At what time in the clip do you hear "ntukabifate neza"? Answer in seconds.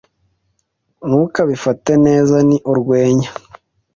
1.07-2.35